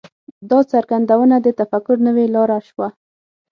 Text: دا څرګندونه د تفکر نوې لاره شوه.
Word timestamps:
دا 0.49 0.59
څرګندونه 0.71 1.35
د 1.41 1.47
تفکر 1.59 1.95
نوې 2.07 2.25
لاره 2.35 2.59
شوه. 2.67 2.87